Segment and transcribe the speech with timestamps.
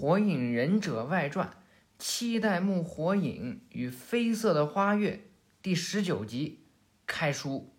[0.00, 1.50] 火影忍者外传：
[1.98, 5.26] 七代目火影与绯色的花月
[5.60, 6.60] 第十九集
[7.06, 7.70] 开书。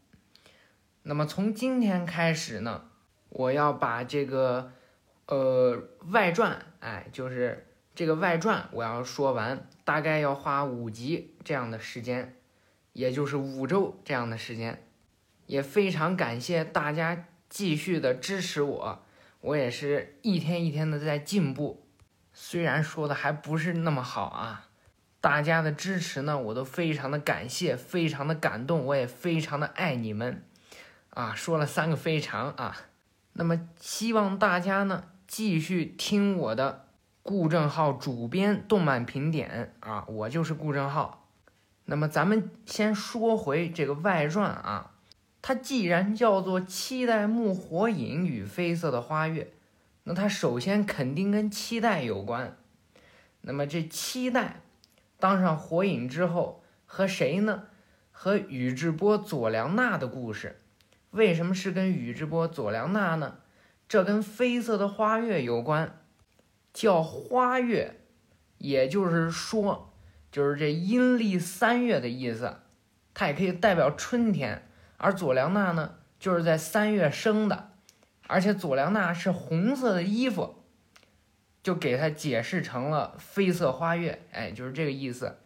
[1.01, 2.91] 那么从今天开始呢，
[3.29, 4.71] 我要把这个
[5.25, 5.81] 呃
[6.11, 7.65] 外传，哎，就是
[7.95, 12.35] 这个外传，我要说完，大概要花五集这样的时间，
[12.93, 14.83] 也就是五周这样的时间。
[15.47, 19.03] 也非常感谢大家继续的支持我。
[19.39, 21.87] 我也是一天一天的在进步，
[22.43, 24.65] 虽然说的还不是那么好啊，
[25.21, 30.43] 大家的支持呢，我都非常的感谢，非常的感动，我也非常的爱你们，
[31.11, 32.75] 啊，说了三个非常啊，
[33.33, 36.87] 那么希望大家呢继续听我的
[37.21, 39.75] 顾正浩主编动漫评点。
[39.79, 41.27] 啊，我就是顾正浩，
[41.85, 44.93] 那么咱们先说回这个外传啊。
[45.43, 49.53] 它既然叫做七代目火影与绯色的花月，
[50.03, 52.57] 那它首先肯定跟七代有关。
[53.41, 54.61] 那么这七代
[55.19, 57.63] 当上火影之后，和谁呢？
[58.11, 60.61] 和宇智波佐良娜的故事。
[61.09, 63.37] 为什么是跟宇智波佐良娜呢？
[63.89, 65.99] 这跟绯色的花月有关，
[66.73, 67.99] 叫花月，
[68.59, 69.91] 也就是说，
[70.31, 72.59] 就是这阴历三月的意思。
[73.13, 74.67] 它也可以代表春天。
[74.97, 77.70] 而佐良娜呢，就是在三月生的，
[78.31, 80.63] 而且佐良娜是红色的衣服，
[81.61, 85.37] 就给他解释成了绯色花月，哎，就是这个意思。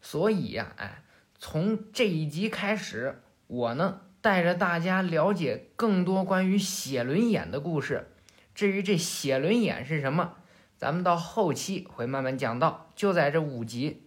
[0.00, 1.02] 所以呀，哎，
[1.36, 8.06] 从这一集开始，我呢带着大家了解更多关于写轮眼的故事。
[8.54, 10.34] 至于这写轮眼是什么，
[10.76, 12.92] 咱们到后期会慢慢讲到。
[12.94, 14.04] 就在这五集。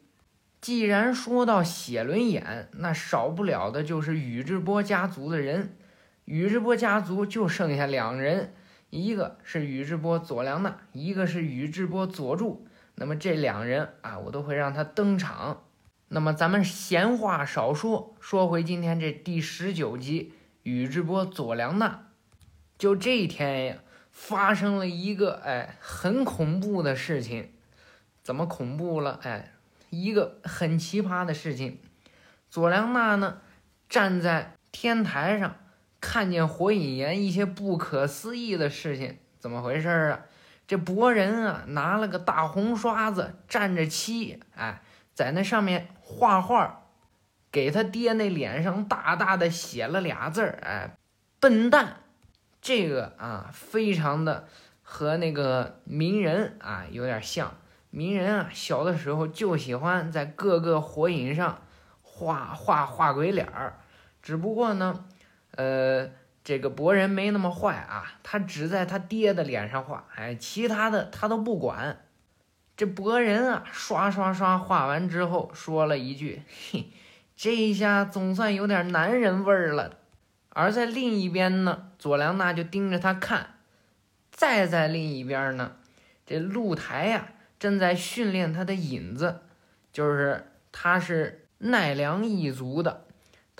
[0.61, 5.75] 既然说到写轮眼，那少不了的就是宇智波家族的人。
[6.31, 8.53] 宇智波家族就剩下两人，
[8.89, 12.65] 一个是宇智波佐良娜，一个是宇智波佐助。
[12.95, 15.65] 那么这两人啊，我都会让他登场。
[16.07, 20.31] 那么咱们闲话少说，说回今天这第十九集，
[20.63, 22.07] 宇智波佐良娜。
[22.77, 23.75] 就这一天呀，
[24.13, 27.51] 发生了一个哎很恐怖的事情。
[28.23, 29.19] 怎么恐怖了？
[29.23, 29.51] 哎。
[29.89, 31.77] 一个很奇葩的事情，
[32.49, 33.41] 佐良娜呢
[33.89, 35.57] 站在天台上，
[36.01, 40.19] 看见火影岩一些不可思议的事情，怎么回事啊？
[40.67, 44.81] 这博人啊拿了个大红刷子蘸着漆，哎，
[45.13, 46.87] 在那上面画画，
[47.51, 50.97] 给他爹那脸上大大的写了俩字儿，哎，
[51.39, 51.97] 笨蛋。
[52.61, 54.47] 这个啊，非常的
[54.81, 57.55] 和那个鸣人啊有点像。
[57.89, 61.61] 鸣人啊，小的时候就喜欢在各个火影上
[62.01, 63.79] 画画画鬼脸儿，
[64.21, 65.05] 只不过呢，
[65.61, 66.09] 呃，
[66.43, 72.03] 这个博人没那么坏啊，他只在他爹的脸上画，哎，其他的他都不管。
[72.75, 76.87] 这博人啊，刷刷刷画完之后，说了一句：“嘿，
[77.35, 79.97] 这一下总算有点男人味儿了。”
[80.49, 83.57] 而在另一边呢，佐良娜就盯着他看。
[84.31, 85.73] 再在另一边呢，
[86.25, 87.27] 这露台呀。
[87.59, 89.41] 正在训练他的引子，
[89.93, 93.05] 就是他是奈良一族的，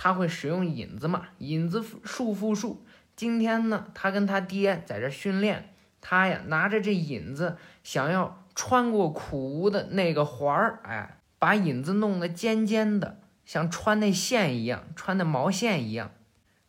[0.03, 1.27] 他会使用引子嘛？
[1.37, 2.83] 引子束缚术。
[3.15, 16.09] 今天呢，他跟他爹在这训练，他呀拿着这引子，想要穿过苦无的那个环儿，哎，把引子弄得尖尖的，像穿那线一样，穿的毛线一样。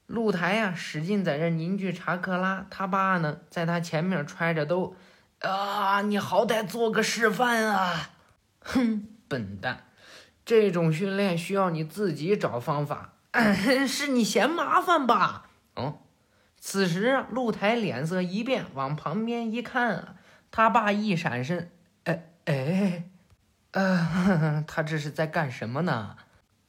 [0.06, 2.66] 露台呀，使劲在这凝聚查克拉。
[2.68, 4.94] 他爸呢，在他前面揣着兜。
[5.38, 6.02] 啊！
[6.02, 8.10] 你好歹做个示范啊！
[8.60, 9.86] 哼，笨蛋，
[10.44, 13.11] 这种训练需要你自己找方法。
[13.88, 15.48] 是你嫌麻烦吧？
[15.76, 15.96] 嗯。
[16.58, 20.16] 此时啊，露台脸色一变，往旁边一看，
[20.50, 21.72] 他爸一闪身，
[22.04, 23.04] 哎哎，
[23.72, 26.16] 呃，他这是在干什么呢？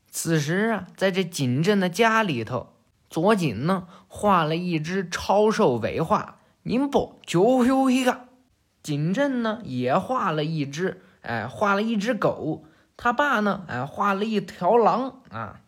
[0.09, 2.73] 此时啊，在这锦镇的家里头，
[3.09, 8.29] 左锦呢画了一只超兽尾画，您不就有一个？
[8.81, 12.65] 景镇呢也画了一只，哎，画了一只狗。
[12.97, 15.59] 他爸呢，哎，画了一条狼啊。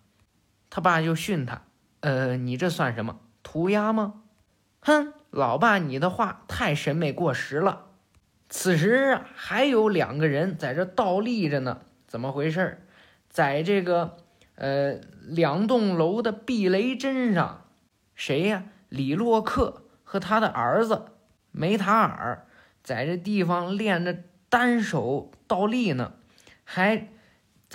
[0.75, 1.61] 他爸就训他，
[2.01, 4.23] 呃，你这算什么涂鸦吗？
[4.81, 7.85] 哼，老爸，你的画太审美过时了。
[8.49, 11.79] 此时，还有两个人在这倒立着呢。
[12.07, 12.85] 怎么回事？
[13.29, 14.17] 在这个
[14.55, 17.67] 呃两栋楼的避雷针上，
[18.13, 18.65] 谁呀？
[18.89, 21.05] 李洛克和他的儿子
[21.51, 22.45] 梅塔尔。
[22.83, 24.17] 在这地方练着
[24.49, 26.15] 单手倒立呢，
[26.65, 27.07] 还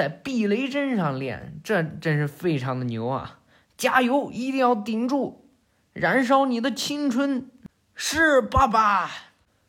[0.00, 3.40] 在避雷针上练，这真是非常的牛啊！
[3.76, 5.46] 加油，一定要顶住，
[5.92, 7.50] 燃烧你的青春！
[7.94, 9.10] 是爸爸。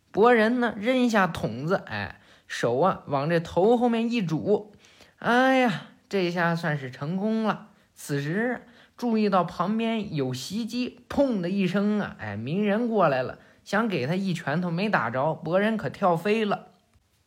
[0.10, 4.72] 博人呢扔一下桶子，哎，手啊往这头后面一拄，
[5.18, 7.68] 哎呀，这下算是成功了。
[7.94, 16.68] 此时注意到旁边有袭击，砰的一声啊，哎，鸣人过来了，想给他一拳头没打着，博人可跳飞了。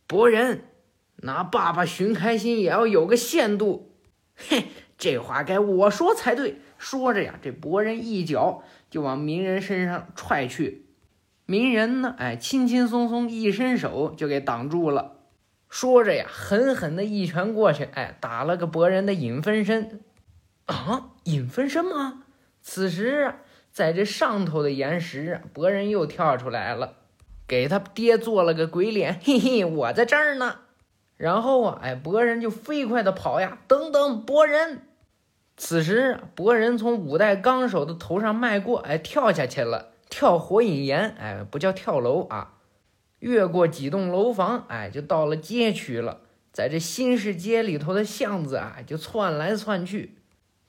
[0.07, 0.65] 博人
[1.17, 3.93] 拿爸爸寻开心也要有个限度，
[4.37, 4.67] 嘿，
[4.99, 6.61] 这话该我说才对。
[6.77, 10.87] 说着呀，这博人一脚就往鸣人身上踹去。
[11.47, 12.15] 鸣人呢？
[12.19, 15.19] 哎，轻轻松松一伸手就给挡住了。
[15.69, 20.01] 说着呀，狠狠的一拳过去，哎，打了个博人的影分身。
[20.67, 22.25] 啊，影分身吗？
[22.63, 23.35] 此时，
[23.71, 26.97] 在这上头的岩石，博人又跳出来了，
[27.47, 30.61] 给他爹做了个鬼脸，嘿嘿，我在这儿呢。
[31.17, 34.83] 然后啊，哎，博人就飞快的跑呀，等等，博人。
[35.57, 39.91] 此时，博人从五代纲手的头上迈过，哎，跳下去了。
[40.11, 42.55] 跳火影岩，哎，不叫跳楼啊！
[43.19, 46.21] 越过几栋楼房，哎，就到了街区了。
[46.53, 50.19] 在这新市街里头的巷子啊，就窜来窜去，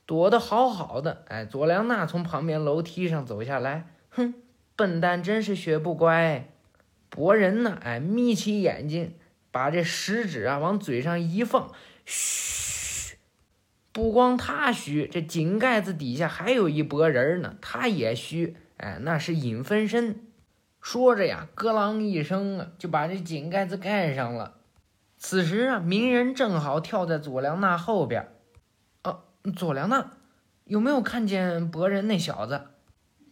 [0.04, 1.22] 躲得好好的。
[1.28, 4.34] 哎，佐良娜从旁边楼梯上走下来，哼，
[4.74, 6.48] 笨蛋真是学不乖。
[7.08, 9.14] 博人呢，哎，眯起眼睛，
[9.56, 11.72] 把这食指啊往嘴上一放，
[12.04, 13.16] 嘘。
[13.90, 18.54] 不光他虚，这井盖子底下还有一博人呢，他也虚。
[18.76, 20.20] 哎，那是影分身。
[20.82, 24.56] 说着呀，咯啷一声啊，就把这井盖子盖上了。
[25.16, 28.28] 此时啊，鸣人正好跳在佐良娜后边。
[29.04, 29.22] 哦，
[29.56, 30.10] 佐良娜
[30.66, 32.60] 有没有看见博人那小子？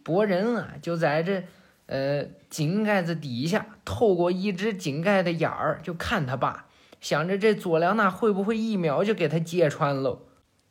[0.03, 1.43] 博人啊，就在这
[1.87, 6.67] 呃井盖子底下，透过一只井盖的眼儿就看他爸，
[6.99, 10.27] 想着这佐良娜会不会一秒就给他揭穿喽？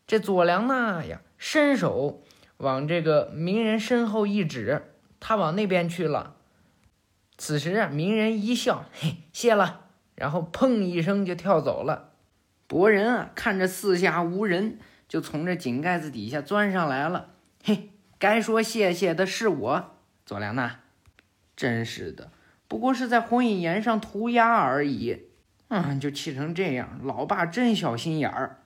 [0.07, 2.23] 这佐良娜呀，伸手。
[2.59, 6.37] 往这个鸣人身后一指，他往那边去了。
[7.37, 12.13] 此时啊，鸣人一笑，嘿，谢了，然后砰一声就跳走了。
[12.69, 14.79] 博人啊，看着四下无人，
[15.09, 17.31] 就从这井盖子底下钻上来了。
[17.65, 17.91] 嘿，
[18.21, 20.84] 该说谢谢的是我，佐良娜。
[21.57, 22.31] 真是的，
[22.69, 25.29] 不过是在火影岩上涂鸦而已。
[25.69, 28.61] 嗯，就气成这样，老爸真小心眼儿。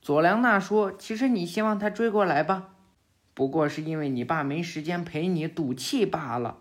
[0.00, 2.70] 佐良娜说：“其实你希望他追过来吧。”
[3.34, 6.58] 不过是因为你爸没时间陪你赌气罢了。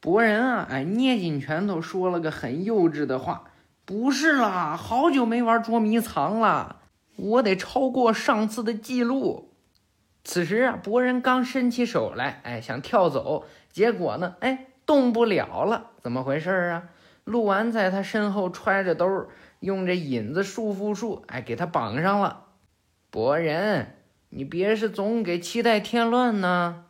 [0.00, 3.50] 博人啊，哎，捏紧拳头说了个很幼稚的话
[3.84, 6.82] ：“不是啦，好久没玩捉迷藏了，
[7.16, 9.50] 我得超过上次的记录。”
[10.22, 15.90] 此时啊，博人刚伸起手来，哎，想跳走，结果呢，哎，动不了了。
[16.00, 16.88] 怎么回事啊？
[17.24, 19.28] 鹿丸在他身后揣着兜，
[19.60, 22.46] 用这引子束缚术，哎，给他绑上了。
[23.10, 23.96] 博人。
[24.36, 26.86] 你别是总给期待添乱呢？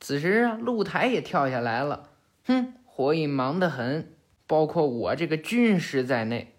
[0.00, 2.08] 此时啊，露台也跳下来了。
[2.46, 4.12] 哼，火影忙得很，
[4.48, 6.56] 包括我这个军师在内。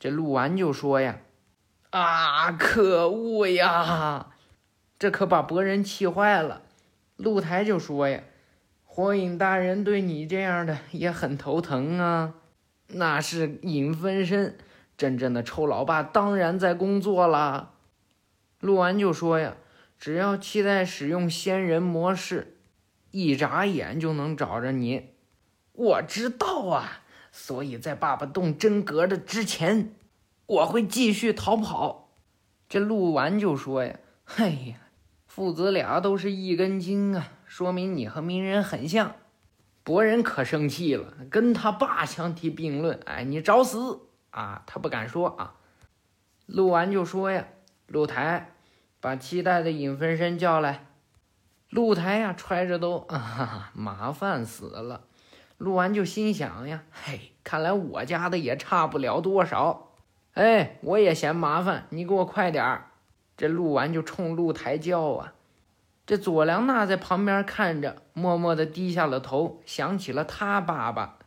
[0.00, 1.20] 这鹿丸就说呀
[1.90, 4.32] ：“啊，可恶呀！”
[4.98, 6.62] 这可把博人气坏了。
[7.16, 8.20] 露台就说呀
[8.98, 12.34] ：“火影大人对你这样的也很头疼啊。”
[12.90, 14.58] 那是影分身，
[14.96, 17.74] 真正的臭老爸当然在工作了。
[18.58, 19.54] 录完就说呀。
[20.00, 22.56] 只要期待使用仙人模式，
[23.12, 25.10] 一眨眼就能找着你。
[25.72, 29.94] 我知道啊，所以在爸爸动真格的之前，
[30.46, 32.10] 我会继续逃跑。
[32.68, 33.98] 这录完就说呀
[34.36, 34.76] ：“哎呀，
[35.26, 39.16] 父子俩都是一根筋啊，说明你和鸣人很像。”
[39.82, 43.00] 博人可生气了，跟他爸相提并论。
[43.06, 44.62] 哎，你找死啊！
[44.66, 45.54] 他不敢说啊。
[46.46, 47.48] 录完就说呀
[47.88, 48.54] ：“露台。”
[49.00, 50.86] 把期待的影分身叫来，
[51.70, 55.04] 露台呀，揣着都啊，哈 哈麻烦死了。
[55.56, 59.92] 录完就心想呀，嘿，看来我家的也差不了多少。
[60.34, 62.90] 哎，我也嫌麻烦，你给我快点儿。
[63.36, 65.32] 这录完就冲露台叫啊。
[66.08, 71.18] 这佐良娜在旁边看着，默默地低下了头，想起了他爸爸。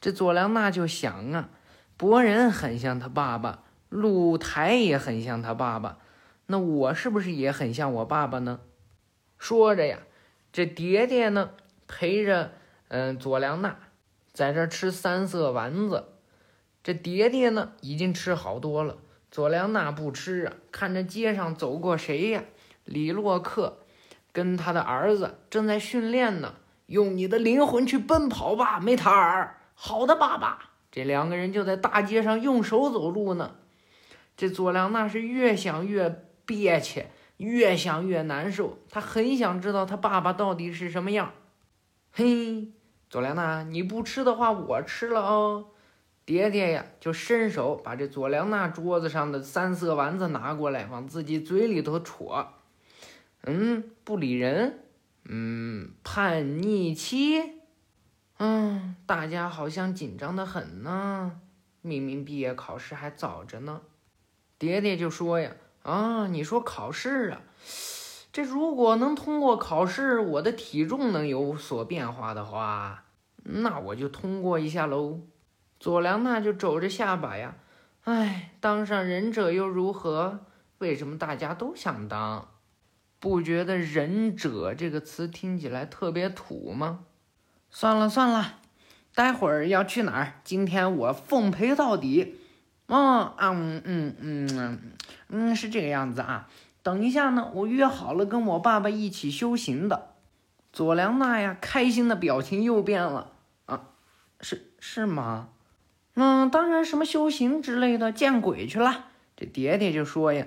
[0.00, 1.48] 这佐良娜就想啊，
[1.96, 5.98] 博人很像他爸爸，露台也很像他爸爸。
[6.46, 8.60] 那我是不是也很像我爸爸呢？
[9.36, 9.98] 说着呀，
[10.52, 11.50] 这爹爹呢
[11.88, 12.52] 陪着
[12.86, 13.78] 嗯佐良娜
[14.32, 16.04] 在这吃三色丸子。
[16.84, 18.98] 这爹爹呢已经吃好多了，
[19.32, 20.52] 佐良娜不吃啊。
[20.70, 22.44] 看着街上走过谁呀？
[22.84, 23.78] 李洛克
[24.32, 26.54] 跟他的儿子正在训练呢。
[26.86, 29.60] 用你的灵魂去奔跑吧，梅塔尔。
[29.74, 30.70] 好的，爸爸。
[30.90, 33.52] 这两个人就在大街上用手走路呢。
[34.36, 36.26] 这佐良娜是越想越。
[36.46, 37.06] 憋屈，
[37.36, 38.76] 越想越难受。
[38.90, 41.30] 他很想知道他爸爸到底是什么样。
[42.10, 42.72] 嘿，
[43.08, 45.66] 佐良娜，你不吃的话，我吃了哦。
[46.24, 52.48] 爹爹呀，就伸手把这佐良娜桌子上的三色丸子拿过来，往自己嘴里头戳。
[53.42, 54.80] 嗯，不理人。
[55.24, 57.60] 嗯，叛逆期。
[58.38, 61.40] 嗯，大家好像紧张的很呢。
[61.80, 63.80] 明明毕业考试还早着呢。
[64.58, 67.40] 爹爹就说呀：“啊，你说考试啊？
[68.30, 73.04] 这如果能通过考试，我的体重能有所变化的话，
[73.42, 75.20] 那我就通过一下喽。”
[75.80, 77.56] 佐良娜就皱着下巴呀，
[78.04, 80.40] 哎，当上忍者又如何？
[80.76, 82.49] 为什么大家都想当？
[83.20, 87.04] 不觉得“忍者”这个词听起来特别土吗？
[87.70, 88.58] 算了算了，
[89.14, 90.40] 待会儿要去哪儿？
[90.42, 92.36] 今天我奉陪到底。
[92.86, 94.80] 哦，嗯嗯嗯
[95.28, 96.48] 嗯，是这个样子啊。
[96.82, 100.14] 等一下呢，我约好了跟我爸爸一起修行的。
[100.72, 103.32] 佐良娜呀，开心的表情又变了
[103.66, 103.90] 啊，
[104.40, 105.50] 是是吗？
[106.14, 109.06] 嗯，当然，什么修行之类的，见鬼去了！
[109.36, 110.46] 这爹爹就说呀，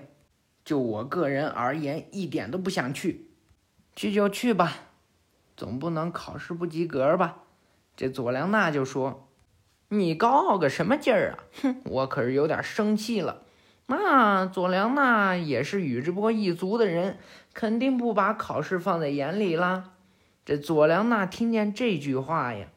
[0.65, 3.29] 就我个人而言，一点都不想去，
[3.95, 4.73] 去就去吧，
[5.57, 7.39] 总不能考试不及格吧？
[7.95, 9.27] 这佐良娜就说
[9.89, 11.43] ：“你高傲个什么劲儿啊？
[11.61, 13.43] 哼，我可是有点生气了。”
[13.87, 17.19] 那佐良娜也是宇智波一族的人，
[17.53, 19.91] 肯定不把考试放在眼里啦。
[20.45, 22.67] 这佐良娜听见这句话呀。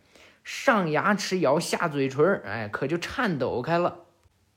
[0.43, 4.06] 上牙齿咬下嘴唇，哎，可就颤抖开了。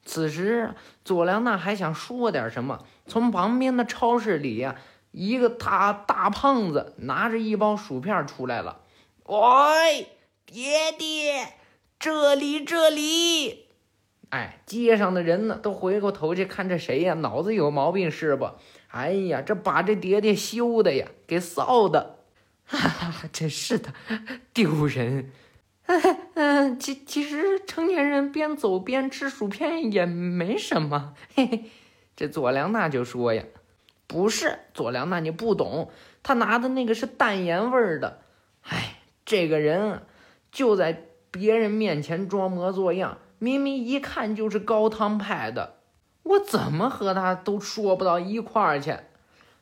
[0.09, 0.73] 此时，
[1.05, 4.75] 佐良娜还想说点什么，从旁边的超市里呀，
[5.11, 8.81] 一个大大胖子拿着一包薯片出来了。
[9.25, 10.07] 喂，
[10.47, 11.53] 爹爹，
[11.99, 13.67] 这里这里！
[14.31, 17.13] 哎，街上的人呢，都回过头去看这谁呀？
[17.13, 18.49] 脑子有毛病是不？
[18.87, 22.17] 哎呀，这把这爹爹羞的呀，给臊的，
[22.65, 23.93] 哈哈，真是的，
[24.53, 25.31] 丢人。
[26.35, 31.15] 嗯，其其实成年人边走边吃薯片也没什么。
[31.33, 31.63] 嘿嘿，
[32.15, 33.43] 这佐良娜就说呀
[34.05, 35.89] ：“不是，佐良娜你不懂，
[36.21, 38.19] 他拿的那个是淡盐味儿的。
[38.63, 40.03] 哎，这个人，
[40.51, 45.77] 就在别人面前装模作样，明明一看就是高汤派的。
[46.21, 48.95] 我怎么和他都说不到一块儿去？”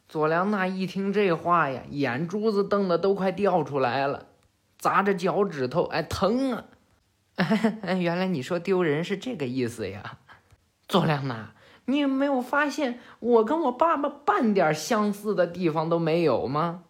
[0.10, 4.26] 佐良娜一听这话呀，眼珠子瞪得都快掉出来了。
[4.78, 6.66] 砸着脚趾头，哎，疼啊！
[8.00, 10.18] 原来你说丢人是这个意思呀，
[10.88, 11.54] 佐良娜，
[11.86, 16.84] 你没有发现我跟我爸爸半点相似的地方都没有吗？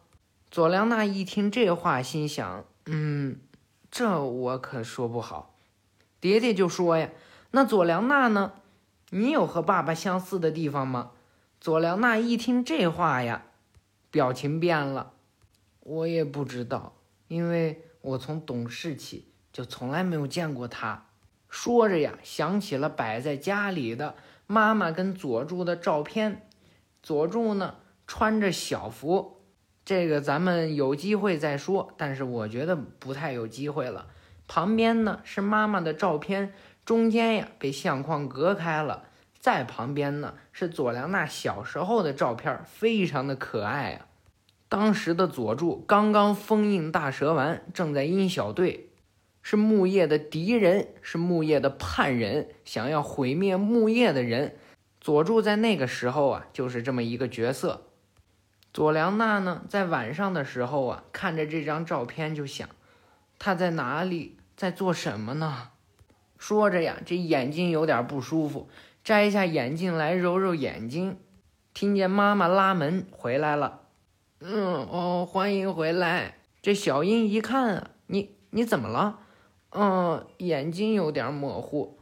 [0.50, 3.39] 佐良娜一听这话，心想：嗯，
[3.91, 5.53] 这我可说不好。
[6.20, 7.10] 爹爹就说呀
[7.51, 8.53] ：“那佐良娜呢？
[9.12, 11.12] 你有和爸爸相似的地方吗？”
[11.60, 13.44] 佐良娜一听这话呀，
[14.10, 15.12] 表情变了，
[15.82, 16.94] 我也不知道。
[17.27, 21.05] 因为我从懂事起就从来没有见过他。
[21.50, 24.15] 说着呀，想起了摆在家里的
[24.46, 26.48] 妈妈跟佐助的照片。
[27.01, 29.41] 佐助呢，穿着小服，
[29.86, 31.93] 这个咱们有机会再说。
[31.98, 34.07] 但是我觉得不太有机会了。
[34.48, 36.53] 旁边呢是妈妈的照片，
[36.84, 39.03] 中间呀被相框隔开了。
[39.39, 44.07] 再旁边呢是佐良娜小时候的照片，非常的可爱啊。
[44.70, 48.90] 当时的佐助刚刚封印大蛇丸，正在鹰小队，
[49.42, 54.58] 是木叶的敌人，是木叶的叛人，想要毁灭木叶的人。
[55.00, 57.84] 佐助在那个时候啊，就是这么一个角色。
[58.74, 62.68] 佐良娜呢，在晚上的时候啊，看着这张照片就想，
[63.40, 65.70] 他在哪里，在做什么呢？
[66.38, 68.68] 说着呀，这眼睛有点不舒服，
[69.02, 71.18] 摘下眼镜来揉揉眼睛，
[71.74, 73.87] 听见妈妈拉门回来了。
[74.39, 76.38] 嗯哦，欢迎回来。
[76.62, 79.17] 这小英一看，你你怎么了？
[79.72, 81.98] 嗯，眼睛有点模糊，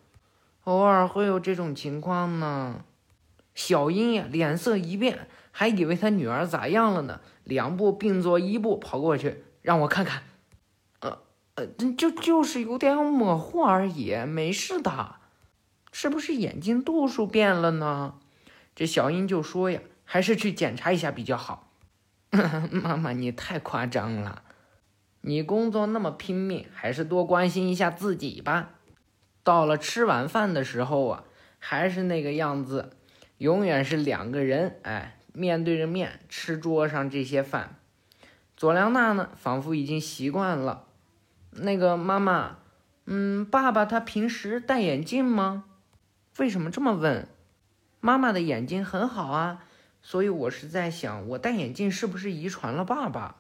[0.66, 2.84] 偶尔会有这种情况呢。
[3.54, 7.22] 小英呀，脸色一变，还以为他女儿咋样了呢。
[7.46, 10.24] 两步并作一步跑过去，让我看看。
[11.00, 11.20] 呃
[11.56, 15.16] 呃，就就是有点模糊而已，没事的。
[15.94, 18.16] 是不是眼睛度数变了呢？
[18.76, 21.65] 这小英就说呀，还是去检查一下比较好。
[22.72, 24.44] 妈妈，你太夸张了。
[25.22, 28.72] 你工作那么拼命，还是多关心一下自己吧。
[29.44, 31.24] 到了吃晚饭的时候啊，
[31.60, 32.92] 还是那个样子，
[33.40, 37.76] 永远是两个人，哎，面对着面吃桌上这些饭。
[38.56, 40.86] 佐良娜呢，仿佛已经习惯了。
[41.52, 42.58] 那个妈妈，
[43.06, 45.66] 嗯，爸爸他平时戴眼镜吗？
[46.38, 47.28] 为什么这么问？
[48.00, 49.65] 妈妈的眼睛很好啊。
[50.08, 53.38] 所以我是在想，我戴眼镜是不是遗传了爸爸？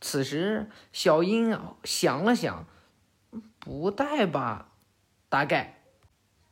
[0.00, 1.54] 此时，小英
[1.84, 2.66] 想了想，
[3.58, 4.72] 不戴吧？
[5.28, 5.82] 大概，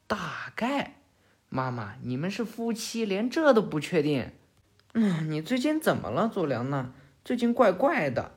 [0.07, 0.97] 大概。
[1.49, 4.33] 妈妈，你们是夫妻，连这都不确定？
[4.93, 6.93] 嗯，你最近怎么了，佐良娜？
[7.25, 8.33] 最近怪怪的。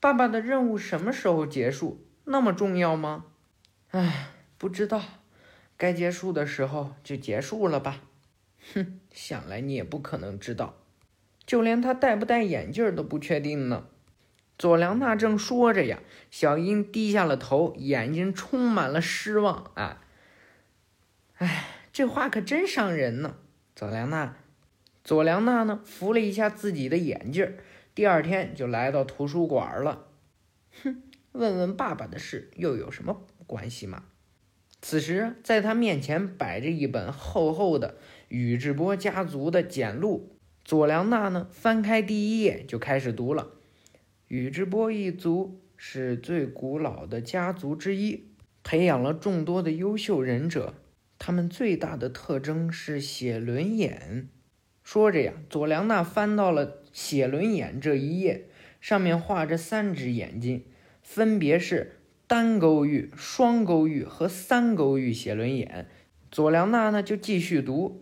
[0.00, 2.04] 爸爸的任务什么时候结束？
[2.24, 3.26] 那么重要吗？
[3.92, 5.00] 唉，不知道。
[5.76, 8.00] 该结束的时候就结束了吧。
[8.74, 10.76] 哼，想来你也不可能知道，
[11.46, 13.86] 就连他戴不戴眼镜都不确定呢。
[14.58, 16.00] 佐良娜正说着呀，
[16.30, 19.70] 小樱低下了头，眼睛充满了失望。
[19.74, 19.96] 哎，
[21.36, 21.64] 哎。
[21.92, 23.34] 这话可真伤人呢，
[23.74, 24.36] 佐良娜。
[25.02, 27.56] 佐良娜呢，扶了一下自己的眼镜
[27.96, 30.06] 第二天就来到图书馆了。
[30.84, 31.02] 哼，
[31.32, 34.04] 问问爸爸的事又有什么关系吗？
[34.80, 37.96] 此时，在他面前摆着一本厚厚的
[38.30, 40.36] 宇智波家族的简录。
[40.64, 43.48] 佐良娜呢，翻开第一页就开始读了。
[44.28, 48.28] 宇智波一族是最古老的家族之一，
[48.62, 50.74] 培养了众多的优秀忍者。
[51.18, 54.28] 他们最大的特征是写轮眼。
[54.84, 58.46] 说着呀，佐良娜翻到了写轮眼这一页，
[58.80, 60.64] 上面画着三只眼睛，
[61.02, 65.88] 分别是单勾玉、双勾玉和三勾玉写轮眼。
[66.30, 68.00] 佐良娜呢就继续读：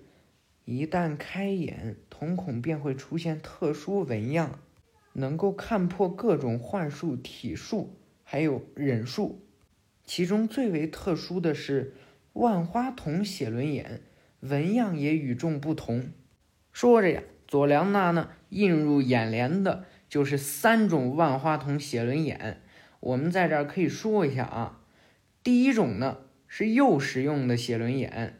[0.70, 4.60] 一旦开眼，瞳孔便会出现特殊纹样，
[5.14, 9.46] 能够看破各种幻术、体术，还有忍术。
[10.04, 11.94] 其中最为特殊的是。
[12.34, 14.02] 万花筒写轮眼
[14.40, 16.12] 纹样也与众不同。
[16.70, 22.60] 说着呀，佐良娜呢映入眼帘的就是三种万花筒写轮眼。
[23.00, 24.84] 我们在这儿可以说一下啊，
[25.42, 28.38] 第一种呢是右使用的写轮眼，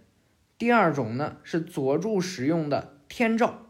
[0.59, 3.67] 第二种呢是佐助使用的天照，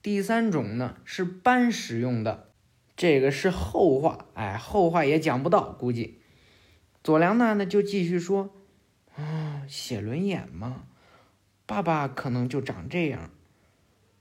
[0.00, 2.48] 第三种呢是斑使用的。
[2.96, 6.20] 这个是后话，哎，后话也讲不到，估计。
[7.02, 8.54] 佐良娜呢就继续说。
[9.16, 10.84] 啊，写轮眼吗？
[11.66, 13.30] 爸爸可能就长这样。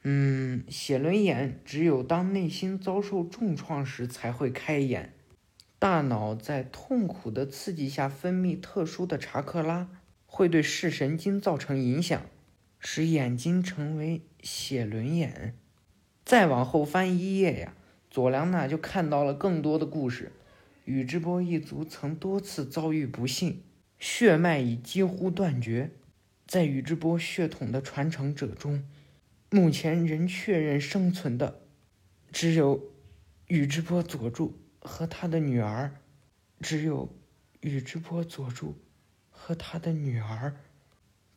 [0.01, 5.13] 嗯，写轮眼只有当内心遭受重创时才会开眼，
[5.77, 9.87] 大脑在痛苦的刺激下分泌特殊的查克拉，
[10.27, 12.21] 会对视神经造成影响，
[12.77, 15.55] 使眼睛成为写轮眼。
[16.23, 17.73] 再往后翻一页呀，
[18.11, 20.31] 佐良娜就看到了更多的故事。
[20.85, 23.63] 宇智波一族曾多次遭遇不幸。
[23.97, 25.89] 血脉已几乎断绝，
[26.45, 28.87] 在宇智波血统的传承者中，
[29.49, 31.61] 目前仍确认生存的
[32.31, 32.83] 只有
[33.47, 35.95] 宇智波佐助和他的女儿。
[36.59, 37.15] 只有
[37.61, 38.75] 宇智波佐助
[39.47, 40.57] 和他的女儿。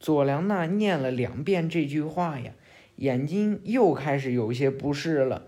[0.01, 2.55] 佐良娜念了两遍这句话呀，
[2.97, 5.47] 眼睛又开始有些不适了。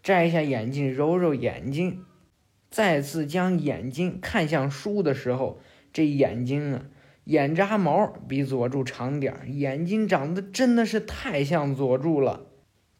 [0.00, 2.04] 摘下眼镜，揉揉眼睛，
[2.70, 5.58] 再次将眼睛看向书的时候。
[5.92, 6.84] 这眼睛啊，
[7.24, 12.46] 眼扎毛比佐助长点儿，眼睛长得真的是太像佐助了。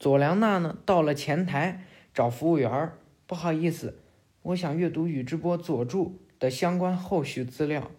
[0.01, 2.91] 佐良娜呢，到了前台找服务员，
[3.29, 4.01] 不好意思，
[4.43, 7.93] 我想阅读宇智波佐助的相关后续资料。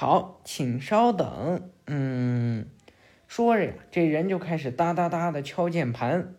[0.00, 1.72] 好，请稍等。
[1.88, 2.68] 嗯，
[3.26, 6.36] 说着呀，这人就开始哒哒哒的敲键盘。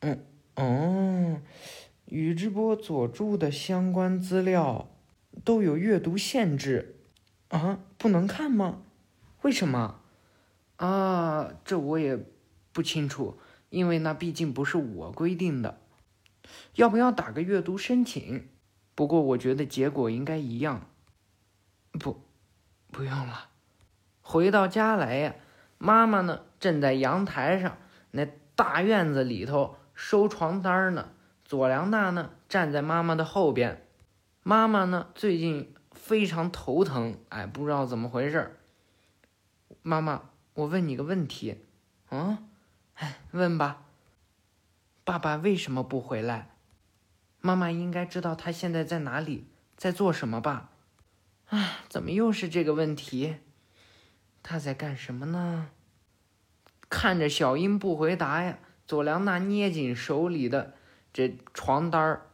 [0.00, 0.24] 嗯，
[0.56, 1.40] 哦，
[2.06, 4.88] 宇智波佐助的相关资料。
[5.44, 6.96] 都有阅读限制，
[7.50, 8.82] 啊，不能看吗？
[9.42, 10.00] 为什么？
[10.78, 12.18] 啊，这我也
[12.72, 13.38] 不清楚，
[13.70, 15.78] 因为那毕竟不是我规定的。
[16.74, 18.48] 要不要打个阅读申请？
[18.96, 20.88] 不过我觉得结果应该一样。
[21.92, 22.20] 不，
[22.90, 23.48] 不用了。
[24.20, 25.34] 回到家来呀，
[25.78, 27.78] 妈妈呢正在阳台上
[28.10, 31.10] 那大院子里头收床单呢。
[31.44, 33.84] 左良娜呢站在妈妈的后边。
[34.42, 35.08] 妈妈呢？
[35.14, 38.58] 最近非常头疼，哎，不知道怎么回事。
[39.82, 40.22] 妈妈，
[40.54, 41.66] 我问你个问题，
[42.10, 42.48] 嗯，
[42.94, 43.82] 哎，问吧。
[45.04, 46.50] 爸爸为什么不回来？
[47.40, 49.46] 妈妈应该知道他现在在哪里，
[49.76, 50.70] 在做什么吧？
[51.48, 53.36] 啊，怎么又是这个问题？
[54.42, 55.70] 他在干什么呢？
[56.90, 60.74] 看着小英不回答呀，佐良娜捏紧手里的
[61.12, 62.26] 这床单儿，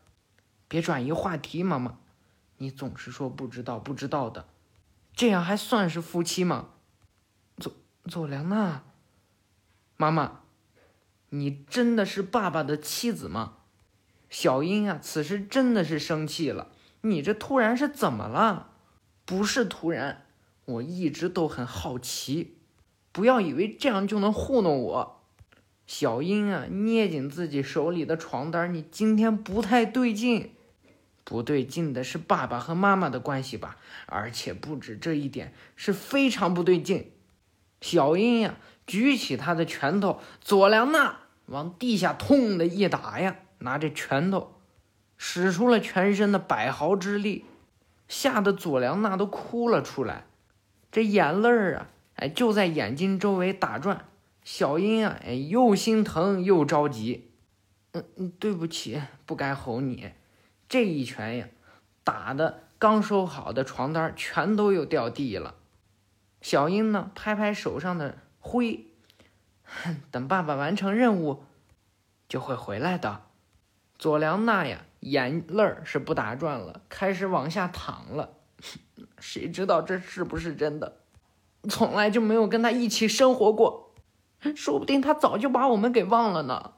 [0.68, 1.98] 别转移话题，妈妈。
[2.58, 4.46] 你总是说不知道不知道的，
[5.12, 6.70] 这样还算是夫妻吗？
[7.56, 7.72] 佐
[8.06, 8.84] 佐良娜，
[9.96, 10.40] 妈妈，
[11.30, 13.54] 你真的是爸爸的妻子吗？
[14.30, 16.70] 小英啊，此时真的是生气了。
[17.02, 18.73] 你这突然是怎么了？
[19.24, 20.26] 不是突然，
[20.64, 22.56] 我一直都很好奇。
[23.12, 25.20] 不要以为这样就能糊弄我。
[25.86, 30.50] 小英啊，捏紧自己手里的床单，你今天不太对劲。
[31.24, 33.78] 不对劲的是爸爸和妈妈的关系吧？
[34.06, 37.12] 而且不止这一点，是非常不对劲。
[37.80, 38.56] 小英呀，
[38.86, 44.60] 举起他的拳头，佐良娜往地下痛的一打呀，拿着拳头，
[45.16, 47.44] 使出了全身的百毫之力，
[48.14, 50.24] 吓得左良娜都哭了出来，
[50.92, 54.06] 这眼泪儿啊，哎，就在眼睛周围打转。
[54.44, 57.32] 小英啊，哎，又心疼又着急。
[57.90, 60.12] 嗯嗯，对不起，不该吼你。
[60.68, 61.48] 这一拳呀，
[62.04, 65.56] 打的刚收好的床单全都又掉地了。
[66.40, 68.86] 小英呢，拍拍手上的灰，
[69.64, 71.42] 哼 等爸爸完成任务，
[72.28, 73.22] 就会回来的。
[73.98, 78.38] 左良娜呀，眼泪是不打转了，开始往下淌了。
[79.20, 81.00] 谁知道这是不是真的？
[81.68, 83.94] 从来就没有跟他一起生活过，
[84.56, 86.72] 说不定他早就把我们给忘了呢。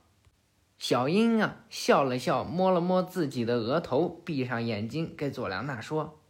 [0.78, 6.20] 小英啊，笑了笑，摸了摸自己的额头，闭上眼睛，给佐良娜说：“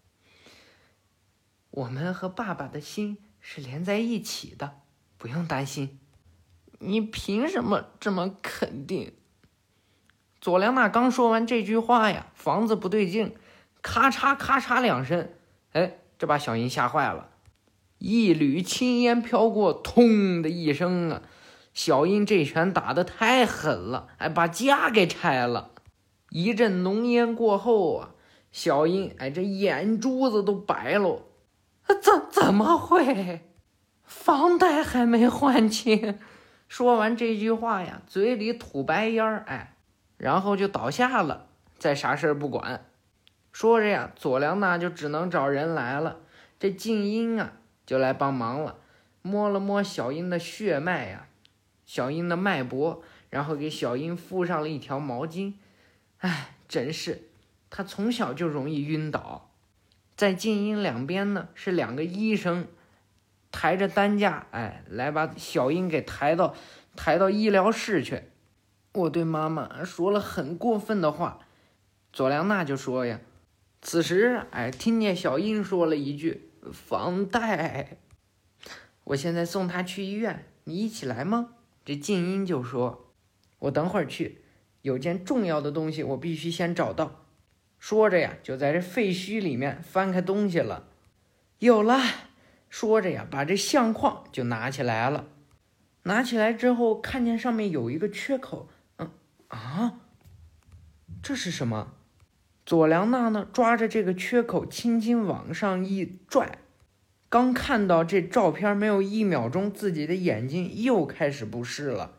[1.70, 4.80] 我们和爸爸的心是连在一起的，
[5.18, 5.98] 不用担心。”
[6.78, 9.14] 你凭什么这么肯定？
[10.46, 13.34] 佐良娜刚说完这句话呀，房子不对劲，
[13.82, 15.28] 咔嚓咔嚓两声，
[15.72, 17.30] 哎，这把小英吓坏了，
[17.98, 21.22] 一缕青烟飘过，通的一声啊！
[21.74, 25.72] 小英这拳打得太狠了，哎，把家给拆了。
[26.30, 28.10] 一阵浓烟过后啊，
[28.52, 31.22] 小英哎，这眼珠子都白了。
[32.00, 33.40] 怎怎么会？
[34.04, 36.16] 房贷还没还清。
[36.68, 39.75] 说完这句话呀，嘴里吐白烟儿，哎，
[40.16, 41.46] 然后就倒下了，
[41.78, 42.84] 再啥事儿不管。
[43.52, 46.18] 说着呀，佐良娜就只能找人来了。
[46.58, 47.52] 这静音啊，
[47.84, 48.78] 就来帮忙了，
[49.22, 51.26] 摸了摸小英的血脉呀。
[51.84, 55.54] 小英的脉搏，然后给小英敷上了一条毛巾。
[56.18, 57.28] 哎，真是，
[57.70, 59.50] 她从小就容易晕倒。
[60.16, 62.66] 在静音两边呢，是两个医生，
[63.52, 66.54] 抬着担架，哎，来把小英给抬到
[66.96, 68.22] 抬到医疗室去。
[68.96, 71.40] 我对妈妈说了很过分的话，
[72.14, 73.20] 佐良娜就说呀。
[73.82, 77.98] 此时，哎，听见小英说了一句“房贷”，
[79.04, 81.50] 我现在送她去医院，你一起来吗？
[81.84, 83.12] 这静音就说
[83.60, 84.42] ：“我等会儿去，
[84.80, 87.26] 有件重要的东西，我必须先找到。”
[87.78, 90.88] 说着呀，就在这废墟里面翻开东西了。
[91.58, 92.00] 有了，
[92.70, 95.28] 说着呀，把这相框就拿起来了。
[96.04, 98.70] 拿起来之后，看见上面有一个缺口。
[99.48, 100.00] 啊，
[101.22, 101.94] 这是什么？
[102.64, 103.48] 佐良娜呢？
[103.52, 106.58] 抓着这个缺口，轻轻往上一拽。
[107.28, 112.14] 刚看到这照片，没有一秒钟，自己的眼睛又开始不适了。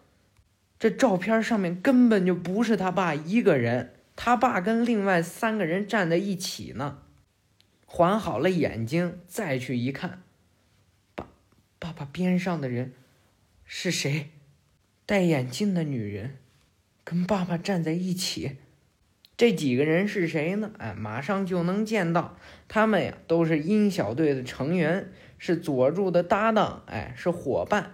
[0.80, 7.00] 这照片上面根本就不是他爸一个人，他爸跟另外三个人站在一起呢。
[7.86, 10.22] 缓好了眼睛，再去一看，
[11.16, 11.28] 爸，
[11.80, 12.94] 爸爸边上的人
[13.66, 14.30] 是谁？
[15.06, 16.38] 戴眼镜的女人，
[17.10, 18.58] 跟爸爸站在一起。
[19.38, 20.72] 这几个人是谁呢？
[20.78, 22.36] 哎，马上就能见到，
[22.68, 27.92] 他们呀都是鹰小队的成员，是佐助的搭档，哎，是伙伴。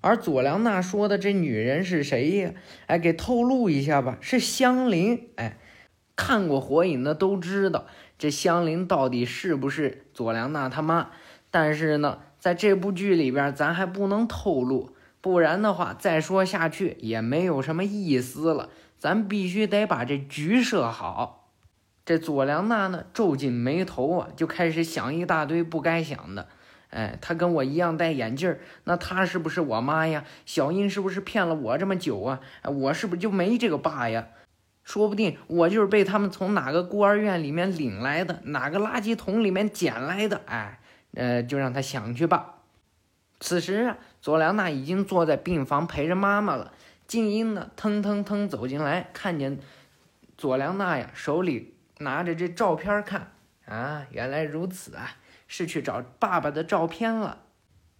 [0.00, 2.54] 而佐良娜说的这女人是谁呀？
[2.86, 5.28] 哎，给透露一下吧，是香菱。
[5.36, 5.58] 哎，
[6.16, 11.10] 看过火影的都知道，这香菱到底是不是佐良娜他妈？
[11.50, 18.70] 但是呢，在这部剧里边，咱还不能透露，不然的话，再说下去也没有什么意思了。
[18.98, 21.50] 咱必须得把这局设好。
[22.04, 26.48] 这佐良娜呢，皱紧眉头啊，就开始想一大堆不该想的。
[26.90, 30.24] 哎，她跟我一样戴眼镜儿那她是不是我妈呀？
[30.46, 32.40] 小英是不是骗了我这么久啊？
[32.64, 34.28] 我是不是就没这个爸呀？
[34.84, 40.40] 说不定我就是被他们从哪个孤儿院里面领来的，哪个垃圾桶里面捡来的。
[40.46, 40.80] 哎，
[41.14, 42.57] 呃，就让他想去吧。
[43.40, 46.72] 此时啊，佐良娜已经坐在病房陪着妈妈了。
[47.06, 49.58] 静音呢，腾腾腾走进来，看见
[50.36, 53.32] 佐良娜呀，手里拿着这照片看
[53.64, 57.42] 啊，原来如此啊，是去找爸爸的照片了。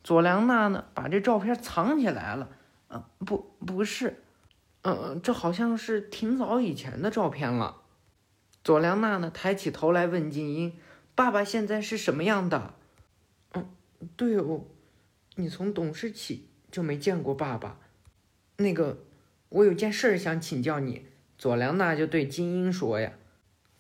[0.04, 2.48] 佐良娜呢，把这照片藏起来了。
[2.90, 4.22] 嗯，不，不是，
[4.82, 7.82] 嗯，这好像是挺早以前的照片了。
[8.64, 10.78] 佐良娜呢，抬起头来问静音
[11.14, 12.74] ：“爸爸现在是什么样的？”
[13.54, 13.68] 嗯，
[14.16, 14.64] 对哦，
[15.40, 17.78] 你从懂事起就没见过爸爸。
[18.56, 19.04] 那个，
[19.50, 21.06] 我有件事儿想请教你。
[21.38, 23.12] 佐良娜就对金英说呀。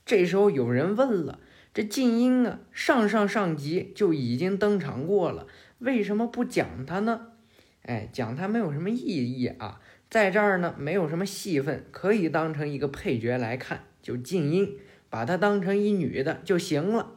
[0.06, 1.40] 这时候有人问了：
[1.74, 5.48] 这静音啊，上上上集就已经登场过了，
[5.80, 7.32] 为什么不讲他呢？
[7.82, 13.82] 哎，讲他没有什么意义啊，在这儿呢，没有什么戏份，可以当成一个配角来看。
[14.00, 14.78] 就静音，
[15.10, 17.14] 把她当成一女的就行了，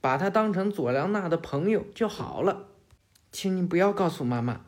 [0.00, 2.68] 把她当成左良娜的朋友就好了，
[3.34, 4.60] 请你不要告诉妈妈。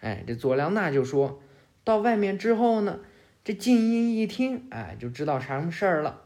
[0.00, 1.40] 哎，这左良娜就说
[1.84, 3.00] 到外面之后呢，
[3.42, 6.24] 这静音一听，哎，就知道啥什么事儿了。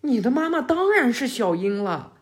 [0.00, 2.14] 你的妈妈当然是小英了，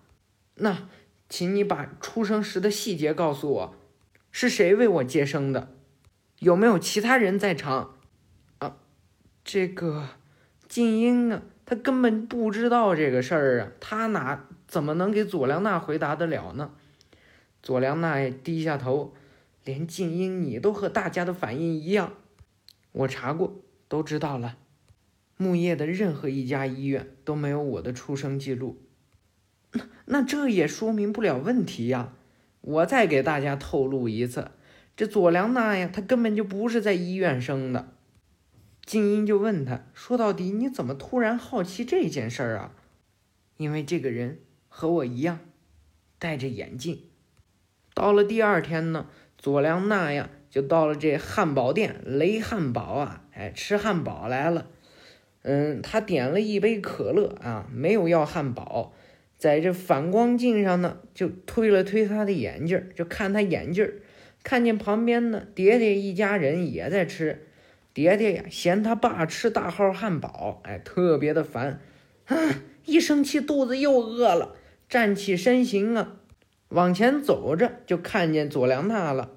[0.56, 0.86] 那，
[1.30, 3.74] 请你把出生时的细节告诉我，
[4.30, 5.70] 是谁为我接生的？
[6.40, 7.94] 有没有其他人在场？
[8.58, 8.76] 啊，
[9.42, 10.08] 这个
[10.68, 16.72] 静音啊，他根本不知道这个事儿啊，他哪怎么能给左良娜回答得了呢？
[17.62, 19.14] 左良娜也低下头，
[19.64, 22.14] 连静音你都和大家的反应一样，
[22.90, 24.58] 我查过，都知道了。
[25.36, 28.82] 木叶的任何一家医院都没有我的出生记录，
[29.72, 32.14] 那那这也说明不了问题呀。
[32.60, 34.50] 我再给大家透露一次，
[34.96, 37.94] 这左良娜呀，她根本就不是在医院生的。
[38.84, 42.74] 静音就问他说：“到底你怎么突然好奇这件事儿啊？”
[43.56, 45.38] 因为这个人和我一样，
[46.18, 47.04] 戴着眼镜。
[47.94, 49.06] 到了第二天呢，
[49.38, 54.66] 左良娜呀就到了这汉堡店雷汉堡啊，哎，吃汉堡来了。
[55.42, 58.92] 嗯，他点了一杯可乐啊，没有要汉堡，
[59.36, 63.90] 在这反光镜上呢，就推了推他的眼镜，就看他眼镜，
[64.44, 67.44] 看见旁边呢，蝶蝶一家人也在吃，
[67.92, 71.80] 蝶蝶呀嫌他爸吃大号汉堡，哎，特别的烦，
[72.26, 72.36] 啊，
[72.84, 74.54] 一生气肚子又饿了，
[74.88, 76.18] 站起身形啊，
[76.72, 79.30] 往前走着就看见佐良娜了，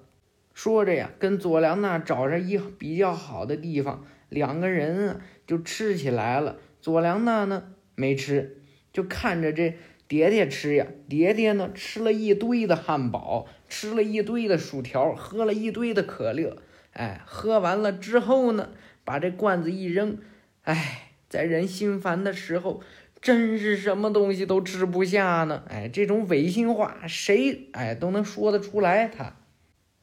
[0.54, 4.06] 说着呀，跟佐良娜找着一比较好的地方。
[4.30, 6.58] 两个人啊，就吃起来了。
[6.82, 8.62] 佐良娜呢没吃，
[8.94, 9.76] 就看着这
[10.08, 10.88] 蝶蝶吃呀。
[11.10, 16.58] 蝶蝶呢吃了一堆的汉堡，吃了一堆的薯条，喝了一堆的可乐。
[16.94, 18.70] 哎，喝完了之后呢，
[19.04, 20.18] 把这罐子一扔。
[20.64, 22.82] 哎，在人心烦的时候，
[23.26, 25.64] 真是什么东西都吃不下呢。
[25.68, 29.08] 哎，这种违心话，谁哎都能说得出来。
[29.08, 29.34] 他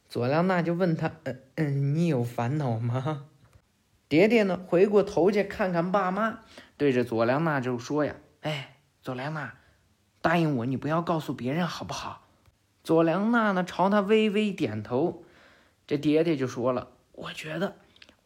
[0.09, 3.27] 左良娜就问他：“嗯嗯，你有烦恼吗？”
[4.09, 4.59] 蝶蝶呢？
[4.67, 6.39] 回过头去看看爸妈，
[6.75, 9.53] 对着左良娜就说：“呀，哎，左良娜，
[10.21, 12.27] 答应我，你不要告诉别人，好不好？”
[12.83, 15.23] 左良娜呢，朝他微微点头。
[15.87, 17.77] 这蝶蝶就说了：“我觉得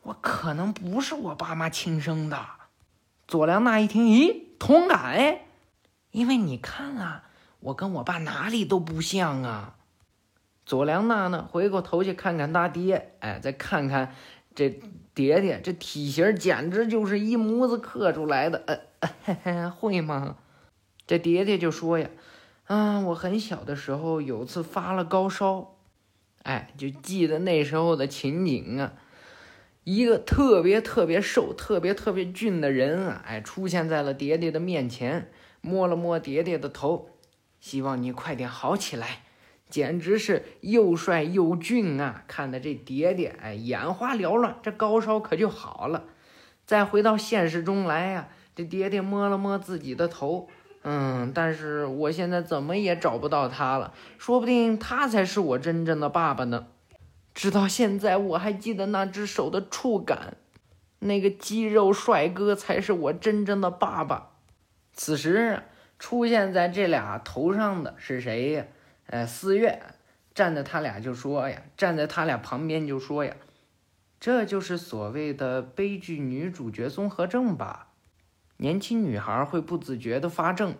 [0.01, 2.47] 我可能不是我爸妈亲生的。”
[3.27, 5.45] 左良娜一听，咦，同感哎，
[6.11, 7.23] 因为你看啊，
[7.59, 9.75] 我跟我爸哪里都不像啊。
[10.65, 14.13] 左良娜呢，回过头去看看大爹，哎，再看看。
[14.55, 14.69] 这
[15.13, 20.35] 蝶蝶这体型简直就是一模子刻出来的，呃，嘿嘿会吗？
[21.05, 22.09] 这蝶蝶就说呀，
[22.65, 25.75] 啊，我很小的时候有次发了高烧，
[26.43, 28.93] 哎，就记得那时候的情景啊，
[29.89, 37.07] 一个特别特别瘦、特别特别俊的人啊，哎，出现在了蝶蝶的面前，摸了摸蝶蝶的头，
[37.61, 39.21] 希望你快点好起来。
[39.69, 42.25] 简直是又帅又俊啊！
[42.27, 46.03] 看的这蝶蝶哎，眼花缭乱，这高烧可就好了。
[46.65, 50.49] 再回到现实中来呀，这蝶蝶摸了摸自己的头，
[50.83, 56.67] 嗯，但是我现在怎么也找不到他了，说不定他才是我真正的爸爸呢。
[57.37, 60.37] 直到现在，我还记得那只手的触感，
[60.97, 64.31] 那个肌肉帅哥才是我真正的爸爸。
[64.91, 65.61] 此时
[65.99, 68.65] 出现在这俩头上的是谁呀？
[69.05, 69.79] 呃，四月
[70.33, 73.35] 站在他俩就说呀，站在他俩旁边就说呀，
[74.19, 77.89] 这就是所谓的悲剧女主角综合症吧？
[78.57, 80.73] 年轻女孩会不自觉的发症，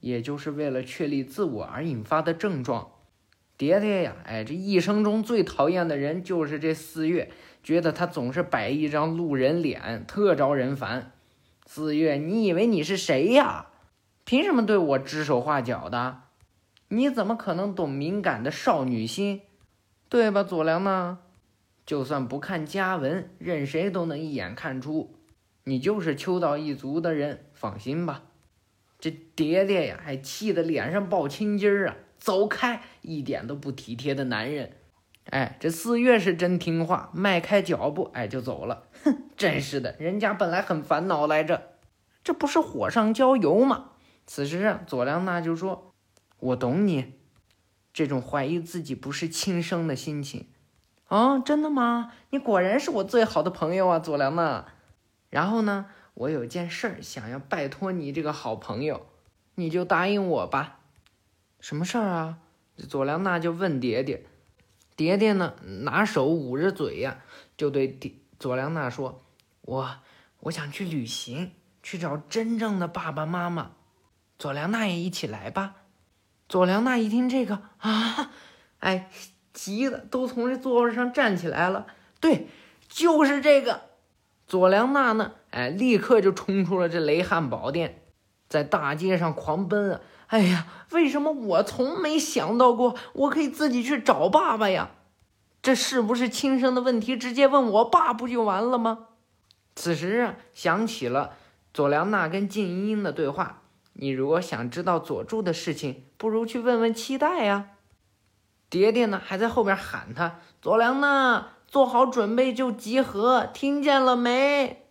[0.00, 2.92] 也就是为了确立自我而引发的症状。
[3.62, 7.30] 蝶蝶呀，哎，这一生中最讨厌的人就是这四月，
[7.62, 11.12] 觉得他总是摆一张路人脸，特招人烦。
[11.64, 13.66] 四月，你以为你是谁呀？
[14.24, 16.22] 凭什么对我指手画脚的？
[16.88, 19.42] 你怎么可能懂敏感的少女心，
[20.08, 21.20] 对吧，左良呢？
[21.86, 25.14] 就算不看家文，任谁都能一眼看出，
[25.62, 27.44] 你就是秋道一族的人。
[27.52, 28.24] 放心吧，
[28.98, 31.96] 这蝶蝶呀，还气得脸上爆青筋儿啊！
[32.22, 34.76] 走开，一点都不体贴的男人。
[35.24, 38.84] 哎，这四月是真听话，迈开脚步，哎，就走了。
[39.02, 41.72] 哼，真是的，人家本来很烦恼来着，
[42.22, 43.90] 这不是火上浇油吗？
[44.24, 45.92] 此时啊，佐良娜就说。
[46.38, 47.14] 我懂你，
[47.92, 50.46] 这种怀疑自己不是亲生的心情，
[51.08, 52.12] 啊，真的吗？
[52.30, 54.66] 你果然是我最好的朋友啊，佐良娜。
[55.28, 59.06] 然后呢，我有件事儿想要拜托你这个好朋友，
[59.56, 60.78] 你就答应我吧。
[61.62, 62.38] 什么事儿啊？
[62.88, 64.26] 佐良娜就问蝶蝶，
[64.96, 67.18] 蝶蝶呢，拿手捂着嘴呀，
[67.56, 67.96] 就对
[68.36, 69.22] 佐良娜说
[69.62, 69.94] ：“我
[70.40, 73.70] 我想去旅行，去找真正的爸爸妈妈。
[74.40, 75.76] 佐良娜也一起来吧。
[76.48, 78.32] 佐良娜一听这个啊，
[78.80, 79.08] 哎，
[79.52, 81.86] 急的都从这座位上站起来了。
[82.18, 82.48] 对，
[82.88, 83.82] 就是这个。
[84.48, 88.02] 佐良娜呢，哎，立刻就冲出了这雷汉堡店，
[88.48, 90.00] 在大街上狂奔啊！
[90.32, 94.92] 哎呀，为什么我从没想到过我可以自己去找爸爸呀？
[95.60, 97.18] 这是不是亲生的问题？
[97.18, 99.08] 直接问我爸不就完了吗？
[99.76, 101.34] 此时啊，想起了
[101.74, 103.60] 佐良娜跟静音音的对话。
[103.92, 107.66] 你如果想知道佐助的事情，不如去问问期待呀。
[108.70, 114.86] 蝶蝶呢，还在后边喊他：“佐良娜，做好准备就集合，听见了没？”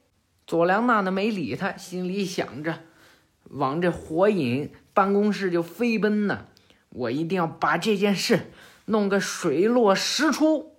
[0.45, 2.81] 佐良娜呢，没理他，心里想着，
[3.45, 6.45] 往这火影办公室就飞奔呢。
[6.89, 8.51] 我一定要把这件事。
[8.85, 10.75] 弄个水落石出。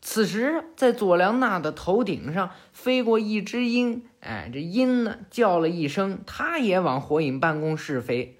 [0.00, 8.38] 此时，在佐良娜的头顶上飞过一只鹰，哎，这鹰呢叫了一声，它也往火影办公室飞。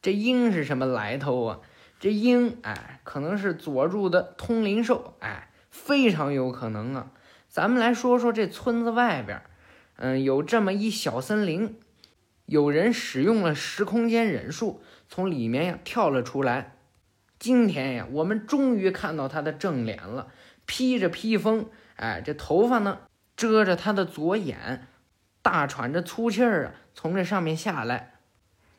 [0.00, 1.60] 这鹰是什么来头啊？
[2.00, 7.10] 这鹰，哎，可能是佐助的通灵兽，哎，非常有可能啊。
[7.48, 9.42] 咱们来说说这村子外边，
[9.96, 11.76] 嗯，有这么一小森林，
[12.48, 16.78] 有人使用了时空间忍术，从里面呀跳了出来。
[17.38, 20.28] 今天呀，我们终于看到他的正脸了，
[20.64, 23.00] 披着披风，哎，这头发呢
[23.36, 24.88] 遮着他的左眼，
[25.42, 28.14] 大喘着粗气儿啊，从这上面下来。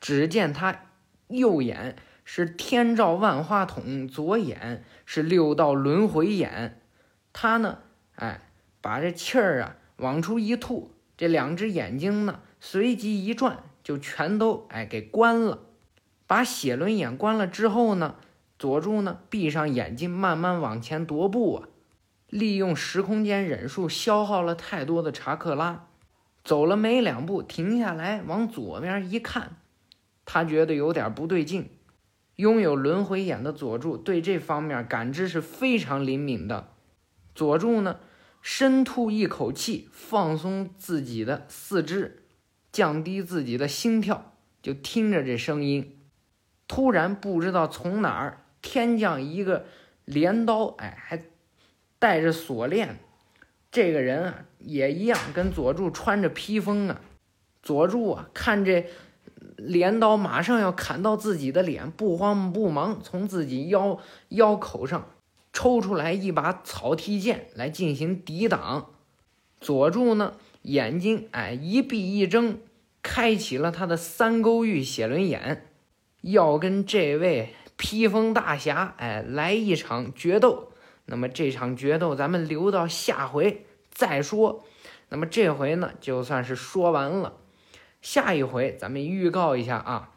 [0.00, 0.86] 只见他
[1.28, 6.82] 右眼是天照万花筒，左眼是六道轮回眼。
[7.32, 7.78] 他呢，
[8.16, 8.40] 哎，
[8.80, 15.62] 把这气儿啊往出一吐，这两只眼睛呢随即一转，就全都哎给关了。
[16.26, 18.14] 把血轮眼关了之后呢？
[18.58, 21.68] 佐助呢，闭上眼睛，慢慢往前踱步啊，
[22.28, 25.86] 利用时空间忍术消耗了太多的查克拉，
[26.44, 29.56] 走了没两步，停下来往左边一看，
[30.26, 31.70] 他觉得有点不对劲。
[32.36, 36.68] 拥有轮回眼的佐助对这方面感知是非常灵敏的。
[37.34, 37.98] 佐助呢，
[38.42, 42.19] 深吐一口气，放松自己的四肢，
[42.72, 45.98] 降低自己的心跳，就听着这声音，
[46.68, 48.44] 突然不知道从哪儿。
[48.62, 49.64] 天降一个
[50.04, 51.24] 镰刀，哎，还
[51.98, 52.98] 带着锁链。
[53.70, 57.00] 这个人啊，也一样，跟佐助穿着披风啊。
[57.62, 58.86] 佐助啊，看这
[59.56, 65.08] 镰刀马上要砍到自己的脸，不慌不忙，从自己腰腰口上
[65.54, 68.90] 抽出来一把草剃剑来进行抵挡。
[69.58, 72.58] 佐助呢，眼睛哎一闭一睁，
[73.02, 75.66] 开启了他的三勾玉写轮眼，
[76.22, 77.54] 要跟这位。
[77.82, 80.70] 披风大侠，哎，来一场决斗。
[81.06, 84.66] 那么这场决斗，咱们留到下回再说。
[85.08, 87.38] 那么这回呢，就算是说完了。
[88.02, 90.10] 下一回咱们预告一下啊，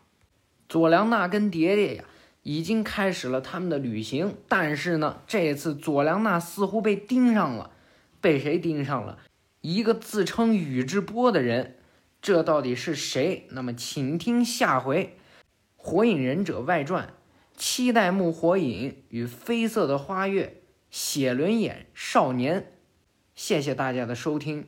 [0.68, 2.04] 佐良娜跟蝶蝶呀，
[2.42, 4.36] 已经开始了他们的旅行。
[4.50, 7.72] 但是呢，这次佐良娜似乎被盯上了，
[8.20, 9.20] 被谁盯上了？
[9.64, 11.78] 一个自称宇智波的人，
[12.22, 13.48] 这到底是谁？
[13.52, 15.18] 那么请听下回
[15.78, 17.08] 《火影忍者外传》。
[17.56, 22.74] 七代目火影与绯色的花月，写轮眼少年。
[23.36, 24.68] 谢谢大家的收听。